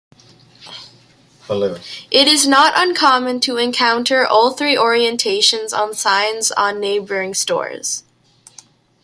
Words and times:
It 2.09 2.27
is 2.27 2.47
not 2.47 2.73
uncommon 2.75 3.39
to 3.41 3.57
encounter 3.57 4.25
all 4.25 4.49
three 4.49 4.75
orientations 4.75 5.77
on 5.77 5.93
signs 5.93 6.49
on 6.49 6.79
neighboring 6.79 7.35
stores. 7.35 8.03